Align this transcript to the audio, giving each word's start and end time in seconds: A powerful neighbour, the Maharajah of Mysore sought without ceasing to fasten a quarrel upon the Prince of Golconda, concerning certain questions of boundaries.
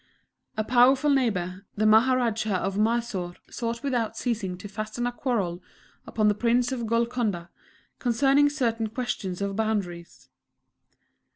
A 0.57 0.63
powerful 0.63 1.11
neighbour, 1.11 1.63
the 1.75 1.85
Maharajah 1.85 2.55
of 2.55 2.75
Mysore 2.75 3.35
sought 3.51 3.83
without 3.83 4.17
ceasing 4.17 4.57
to 4.57 4.67
fasten 4.67 5.05
a 5.05 5.11
quarrel 5.11 5.61
upon 6.07 6.27
the 6.27 6.33
Prince 6.33 6.71
of 6.71 6.87
Golconda, 6.87 7.51
concerning 7.99 8.49
certain 8.49 8.87
questions 8.87 9.43
of 9.43 9.55
boundaries. 9.55 10.29